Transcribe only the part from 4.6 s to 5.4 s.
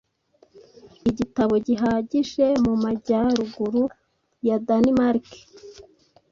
Danemark